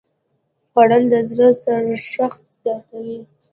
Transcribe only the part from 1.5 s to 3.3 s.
سړښت زیاتوي